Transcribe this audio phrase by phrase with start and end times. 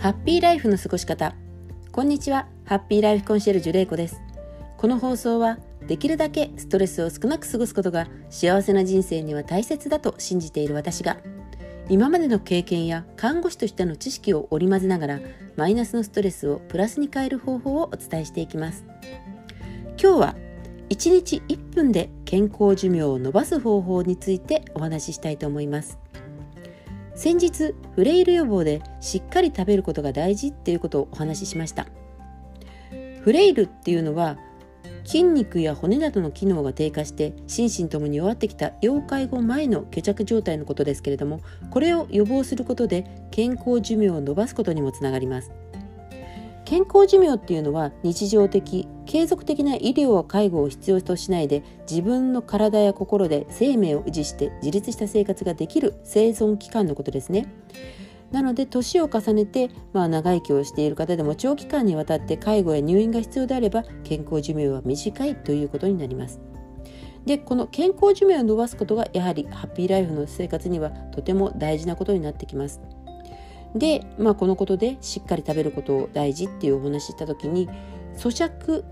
[0.00, 1.34] ハッピーライフの過ごし方。
[1.90, 2.46] こんにちは。
[2.64, 4.20] ハッピーライフコンシェルジュレイコです。
[4.76, 11.16] この放送はできるだけストレスを少なく過ごすことが幸せな人生には大切だと信じている私が
[11.88, 15.20] 今までの経験や看護師としての知識を織り交ぜながら
[15.56, 18.84] マイナスのストレスをプラスに変える方法をお伝えしていきます。
[20.00, 20.36] 今日は
[20.90, 25.98] 1日1分で健康寿命を延ばす方法についてお話ししたいと思います。
[27.18, 31.88] 先日フレイル予防でしっかり食べることが大事っていうことをお話ししました。
[33.22, 34.38] フレイルっていうのは
[35.04, 41.40] 筋肉や骨などの機能が低下して心身ともに弱ってきた要介護前の虚弱状態のことですけれども
[41.72, 45.50] これを予防することで健康寿命を延ばすことにもつながります。
[46.68, 57.50] 健康寿命っていうのは日常的継続的な医療や介護を必要としないで自分の体や心で生命を維持して自立した生活ができる生存期間のことですね。
[58.32, 66.38] なので年を重ねて、まあ、長生きをしている方でも長期間にわたって介護や入院が必要であれば健康寿命は短いということになります。
[67.24, 72.82] でこの健康寿命を伸ばすことがやはりハッピーライフの生活にはとても大事なことになってきます。
[73.74, 77.68] で、まあ、このことでしっかり食べることを大事っていうお話した時に
[78.16, 78.84] 咀嚼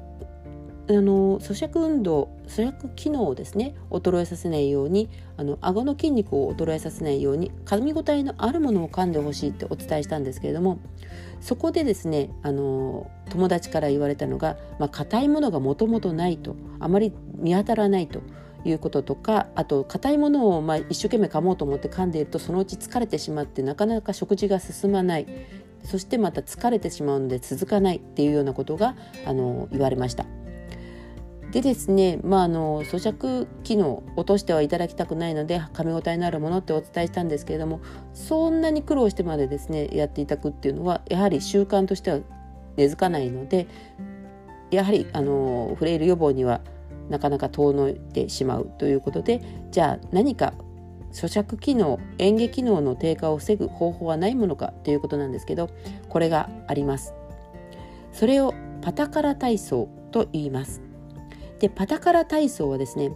[0.89, 10.79] あの咀嚼運動咀嚼機能をですね衰えさせないようにあの顎の筋肉を衰えさせないように噛み応えのあるものを噛んでほしいってお伝えしたんですけれども
[11.41, 14.57] そこでですねあの友達から言われたのが
[14.93, 18.23] 硬、まあ、いものがもともとないとあまり見当たらないと
[18.67, 25.27] いうこととかあと硬いものをまあ一生懸命噛もうと思って噛んでいるとそのうち疲れてしまってなかなか食事が進まない
[25.85, 30.27] そしてまた疲れてしまうので続かないっていうようなことがあの言われました。
[31.53, 37.81] でですね、まあ、あの咀嚼機能落としてはいただきたくないので噛み応えのあるものってお伝えしたんですけれども
[38.13, 42.19] そんなに苦労してまでですねやっていただくっていうのはやはり習慣としては
[42.77, 43.69] 根付かないので
[44.71, 46.61] やはりあのフレイル予防には
[47.09, 49.41] なかなか遠のいてしまうということで
[49.71, 50.55] じゃあ何か
[51.13, 55.71] 咀嚼機能嚥下機能の低下を防ぐ方法はないものかということなんですけど
[56.09, 57.15] これがあります。
[58.13, 60.83] それをパタカラ体操と言います。
[61.59, 63.13] でパタカラ体操はですね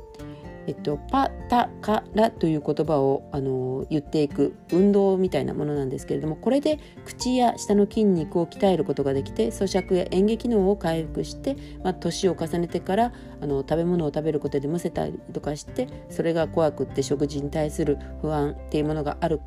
[0.66, 19.41] えっと、パタカラという言葉をあの言っていく運動みたいなものなんですけれどもこれで口や舌の筋肉を鍛えることができて咀嚼や嚥下機能を回復して、まあ、年を重ねてからあの食べ物を食べることでむせたりとかしてそれが怖くって食事に対する不安っていうものがある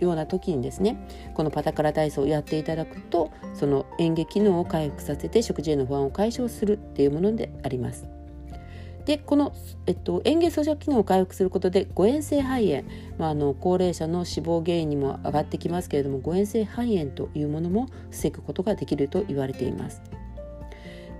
[0.00, 8.21] ような時にですねこのパタカラ体操をやっていただくとその嚥下機能を回復させて食事への不安を解消するっていうものであります。
[9.04, 9.52] でこの、
[9.86, 12.84] えっと、嚥下咀嚼機能を回復することで誤嚥性肺炎、
[13.18, 20.02] まあ、あの高齢者の死亡原因にも上がってきますけれども誤嚥性肺炎というものも防ぐことができると言われています。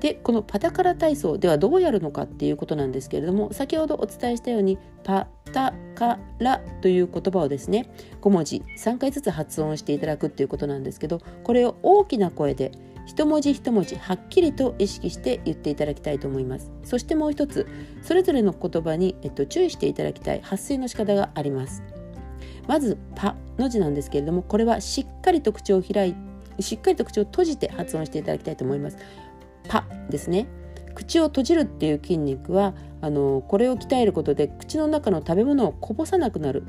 [0.02, 7.88] でこのパタカラ体操ではどうやるのかっていうことなんですけれども先ほどお伝えしたようにパタカラという言葉をですね
[8.20, 12.72] 5文字3回ずつ発音していただくっていうことなんですけどこれを大きな声で
[13.06, 16.70] 一文字一文字はっきりと意識して言っていただきたいと思います。
[16.84, 17.66] そしてもう一つ
[18.02, 21.82] それぞれの言葉に、えっと、注意していただきたい発声の仕方があります。
[22.66, 26.14] まずパの字なんですけれどもこれはしっかりと口を開い
[26.60, 28.98] しっかりと口を閉じて発音していただきたいと思います。
[29.68, 30.46] パですね。
[30.94, 36.64] 口を閉じるっていう筋肉はあのこれを鍛えることで口の中の食べ物をこぼさなくなる。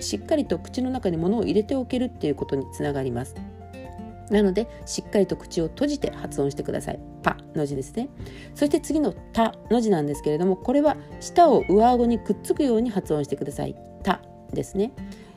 [0.00, 3.34] しっかりと口の中に物を入れておけるっていうことにつながります。
[4.30, 7.00] なのでしっかりと口を閉じて発音してください。
[7.22, 8.08] パの字ですね。
[8.54, 13.76] そして次のタの字なんですけれどもこれは舌を上顎にくっつくように発音してください。
[14.02, 14.20] タ
[14.52, 14.92] ですね。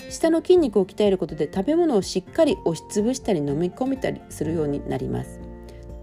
[0.09, 5.39] 舌の筋肉を鍛えることで食べ物をしっかり押しつぶしたり飲み込めたりするようになります。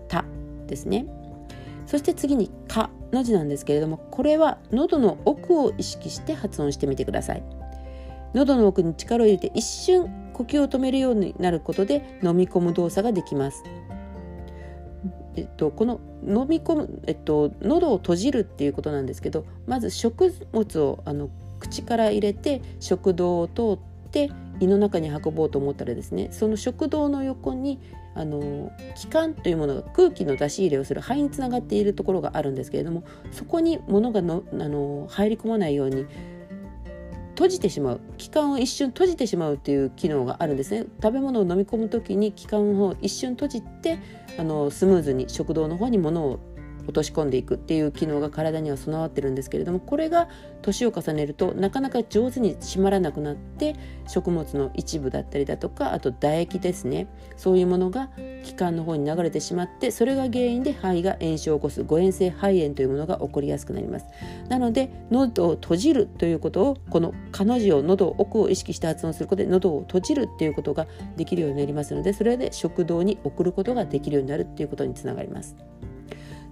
[0.09, 0.25] タ
[0.67, 1.07] ですね。
[1.87, 7.43] そして次にカの字なんですけれどもこれは喉の奥を意識して発音してみてください。
[8.35, 13.63] 喉の奥に力を入れて一瞬呼吸を止めるようになることで飲み込む動作ができます。
[15.37, 21.29] えっと、この飲み込む、えっと、喉を閉じるっていうことなんですけどまず食物をあの
[21.59, 27.81] 口から入れて食道を通って胃の中に運ぼうと思ったらですねその食道の横に
[28.15, 33.03] あの気管というものが空気の出し入れをする肺につながっているところがあるんですけれども
[33.33, 36.07] そこに物がのあの入り込まないように
[37.35, 40.87] 閉じてしまう気管を一瞬閉じてしまうっていう機能があるんですね。
[41.03, 43.99] 食べ物を飲み込む時に気管を一瞬閉じて
[44.39, 46.41] あのスムーズに食道の方に物を
[46.85, 50.29] 落とし込んでいくっていう機能が体には備わってるんですけれどもこれが
[50.63, 53.77] 年を重ねるとなかなか上手に締まらなくなって
[54.07, 57.07] 食物の一部だったりだとかあと唾液ですね。
[57.37, 58.11] そういうものが
[58.43, 64.07] 気管の方に流れてしまってそれが原因で肺が炎症を起こす誤嚥性肺炎というものが起こりやすくなります。
[64.49, 75.57] なので喉を閉じるということをこの「か」の字を喉奥を意識して発音することで喉を閉じるっていうことができるようになりますのでそれで食道に送ることができるようになるっていうことにつながります。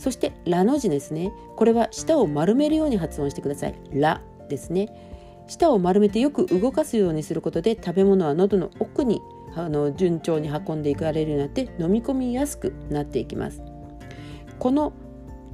[0.02, 1.32] そして「ラ」の字ですね。
[1.54, 4.20] これは舌を丸めるように発音してください「ラ」
[4.50, 4.88] ですね。
[5.46, 9.22] 舌を丸めてよく動かすようにすることで食べ物は喉の奥に
[9.54, 13.62] あの順調に運んでいかれるようになって飲み込みやすくなっていきます。
[14.58, 14.92] この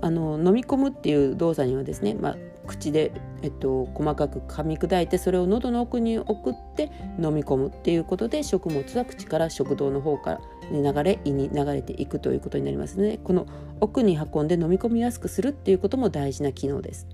[0.01, 2.37] あの飲み込むっていう動作にはですね、まあ、
[2.69, 3.11] 口で、
[3.43, 13.47] えっと、細かく噛み砕いてそれを喉の奥に送って飲み込むっていうことで食物は口から食道の方から流れ胃に流れていくということになりますのでこの
[13.81, 17.09] 奥に運んで飲み込みやすくするっていうことも大事な機能です。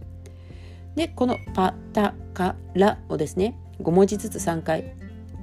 [0.97, 4.95] でこの「パタカラ」をですね5文字ずつ3回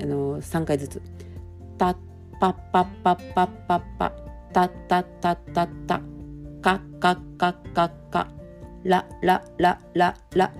[0.02, 1.02] あの3回ずつ
[1.78, 1.96] 「タッ
[2.40, 4.12] パッパッパッパッパッパ」
[4.54, 6.02] 「タッタッタッタッタ」
[6.62, 8.28] 「カッカッカッカッカ」
[8.84, 10.52] 「ラララララ」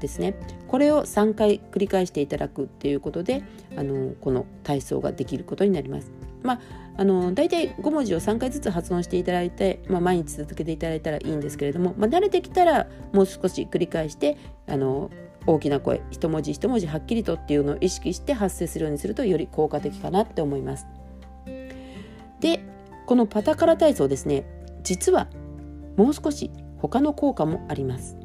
[0.00, 0.34] ですね
[0.66, 3.42] これを3回繰り返していただくっていうことで
[3.76, 6.10] あのこの体操ができることになります。
[6.42, 6.60] まあ、
[6.96, 15.10] あの大体5文字を3回ずつ発音していただいて、まあ、毎日続けていただいたらいいんですけれども、まあ、慣れてきたらもう少し繰り返してあの
[15.46, 20.86] 大きな声一文字一文字はっきりとっていうのを意識して発声するようにするとより効果的かなって思います。
[22.40, 22.60] で
[23.06, 24.44] このパタカラ体操ですね
[24.82, 25.28] 実は
[25.96, 26.50] もう少し
[26.80, 28.16] 他の効果もあります。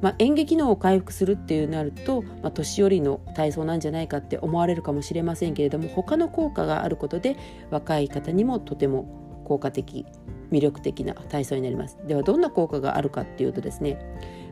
[0.00, 7.36] まあ、演劇能を回復するっていうなると、まあ、年寄りの体操なんじゃないかって思われるかもしれませんけれども他の効果があることで
[7.70, 10.04] 若い方にもとても効果的
[10.50, 13.98] 魅力的な体操になりますではどんな効果があるかっていうとですね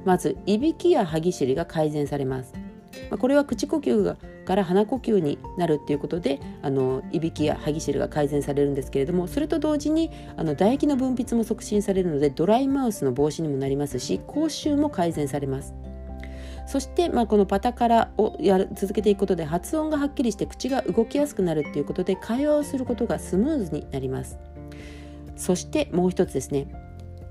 [0.04, 2.54] まずいびきや歯ぎしりが改善されます
[3.10, 15.74] まあ、これは口呼吸がから鼻呼吸になるっていうことであのいびきや歯ぎしりが改善されるんですけれどもそれと同時にあの唾液の分泌も促進されるのでドライマウスの防止にもなりますし口臭も改善されます。
[16.66, 24.38] そして、まあ、このパタカラをやる続けていくことで発音がはっきりして口が動きやすくなるっていうことで会話をすることがスムーズになります
[25.36, 26.68] そしてもう一つですね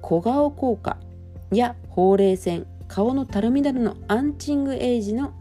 [0.01, 0.97] 小顔効果
[1.51, 5.33] やほうれい線顔のたるみなどのアンチングエイジの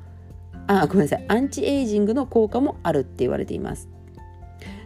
[0.66, 1.24] あごめんなさい。
[1.28, 3.88] アンチエイジングの効果もあるって言われています。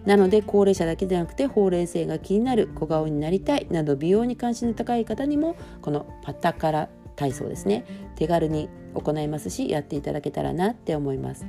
[0.04, 7.84] なので高齢者だけでなくてほうれい線が気になる小顔になりたいなど美容に関心の高い方にもこのパタカラ体操ですね。
[8.14, 11.46] 手軽に行いますしやっていただけたらなって思います。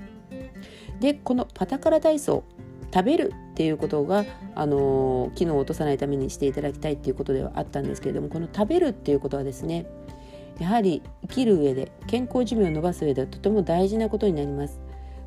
[0.99, 2.43] でこのパタカラ体操
[2.93, 4.23] 食べるっていうことが、
[4.55, 9.85] あの機能を落とさないためにしていただきたいっていうことではあったんですけれどもこの食べるっていうことはですね
[10.59, 14.79] やはり生きる上で健康寿命を伸ばす上ではとても大事なことになります。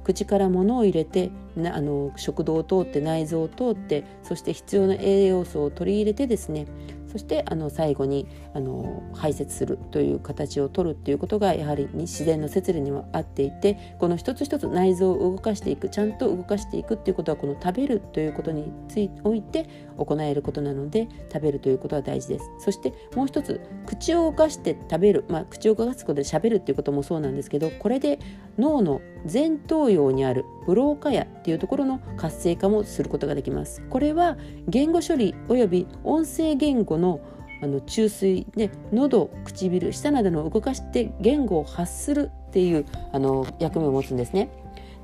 [0.04, 6.66] 口から物を入れてなあの食道を通って内臓を通ってそして必要な栄養素を取り入れてですね
[7.10, 22.50] そしてあの最後にあの排泄するという形を取るっていうことがやはり自然の摂理には合っていてこの一つ一つ内臓を動かしていくちゃんと動かしていくっていうことはこの食べるということについおいて行えることなので食べるということは大事です。
[22.58, 28.18] そしてもう一つ口を動かして食べる、まあ、口を動かすことでしゃべるっていうこともそうなんですけどこれで
[28.58, 29.00] 脳の
[29.30, 34.36] 前頭葉にあるブローカヤっていうところの活性化もすることができますこれは
[34.68, 37.20] 言語処理および音声言語の
[37.62, 44.48] あの注水で喉唇舌などの動かして言語を発するっていうあの役目を持つんですね。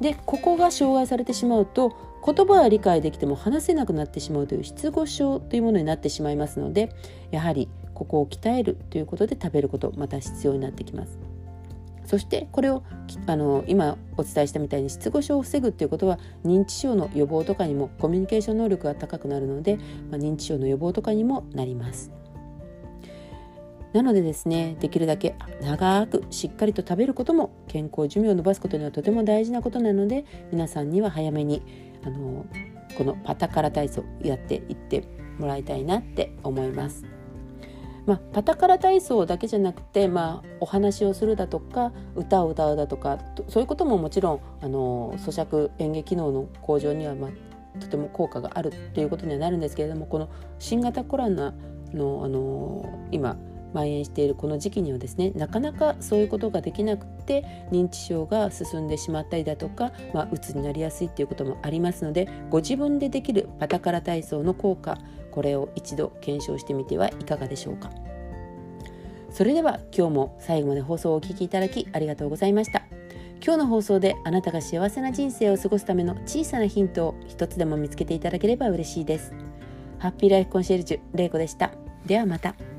[0.00, 6.92] でここが障害されてしまうと言葉は理解できても話せなくなってしまうという失語症というものになってしまいますので
[7.30, 11.18] やはりここを鍛えるということで食べることまた必要になってきます。
[12.06, 12.82] そしてこれを
[13.26, 19.76] あの今お伝えしたみたいに失語症を防ぐっていうことは認知症の予防とかにもコミュニケーション能力が高くなるので、
[20.10, 22.12] まあ、認知症の予防とかにもなります。
[23.92, 31.62] なのでですねできるだけ長くしっかりと食べることも健康寿命を伸ばすことにはとても大事なことなので皆さんには早めに
[32.04, 32.44] あの
[32.98, 35.04] このパタカラ体操やっていって
[35.38, 37.15] もらいたいなって思います。
[38.06, 51.52] まあ、パタカラ体操だけじゃなくて、まあ、お話をするだとか歌を歌うだとかそういうことももちろんあの咀嚼演劇機能の向上には、まあ、とても効果があるっていうことにはなるんですけれどもこの新型コロナ
[51.92, 53.36] のあの今
[53.76, 64.99] 蔓延しているこの時期にはですねなかなかそういうことができなくて認知症が進んでしまったりだとか、まあ、うつになりやすいっていうこともありますのでご自分でできるパタカラ体操の効果
[65.30, 67.90] これを一度検証してみてはいかがでしょうか。
[69.30, 72.85] それでは今日も最後まで放送をお聴きいただきありがとうございました。
[73.45, 79.35] 今日の放送であなたが幸せな人生を過ごすための小さなヒントを一つでも見つけていただければ嬉しいです。
[79.99, 81.73] ハッピーライフコンシェルジュれいこでした。
[82.06, 82.75] ではまた。